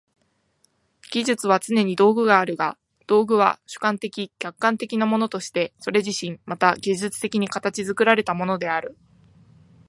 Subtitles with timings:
[1.11, 8.97] 技術にはつねに道具があるが、道具は主観的・客観的なものとしてそれ自身また技術的に形作られたものである。